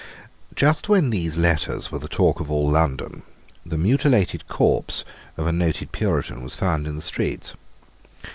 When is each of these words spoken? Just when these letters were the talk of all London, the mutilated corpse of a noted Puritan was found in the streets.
Just 0.55 0.89
when 0.89 1.11
these 1.11 1.37
letters 1.37 1.91
were 1.91 1.99
the 1.99 2.07
talk 2.07 2.39
of 2.39 2.49
all 2.49 2.71
London, 2.71 3.21
the 3.63 3.77
mutilated 3.77 4.47
corpse 4.47 5.05
of 5.37 5.45
a 5.45 5.51
noted 5.51 5.91
Puritan 5.91 6.41
was 6.41 6.55
found 6.55 6.87
in 6.87 6.95
the 6.95 7.03
streets. 7.03 7.53